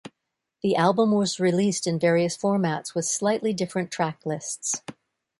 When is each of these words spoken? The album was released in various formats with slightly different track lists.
The 0.63 0.75
album 0.77 1.11
was 1.11 1.39
released 1.39 1.85
in 1.85 1.99
various 1.99 2.35
formats 2.35 2.95
with 2.95 3.05
slightly 3.05 3.53
different 3.53 3.91
track 3.91 4.25
lists. 4.25 4.81